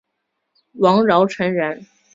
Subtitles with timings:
[0.79, 1.85] 王尧臣人。